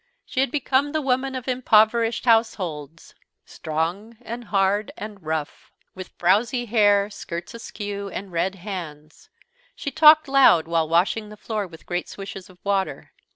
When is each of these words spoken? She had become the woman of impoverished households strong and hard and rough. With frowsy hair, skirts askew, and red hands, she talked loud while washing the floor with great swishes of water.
She 0.25 0.39
had 0.39 0.49
become 0.49 0.93
the 0.93 1.01
woman 1.01 1.35
of 1.35 1.47
impoverished 1.47 2.25
households 2.25 3.13
strong 3.45 4.17
and 4.23 4.45
hard 4.45 4.91
and 4.97 5.21
rough. 5.21 5.71
With 5.93 6.13
frowsy 6.17 6.65
hair, 6.65 7.11
skirts 7.11 7.53
askew, 7.53 8.09
and 8.09 8.31
red 8.31 8.55
hands, 8.55 9.29
she 9.75 9.91
talked 9.91 10.27
loud 10.27 10.67
while 10.67 10.89
washing 10.89 11.29
the 11.29 11.37
floor 11.37 11.67
with 11.67 11.85
great 11.85 12.09
swishes 12.09 12.49
of 12.49 12.57
water. 12.63 13.11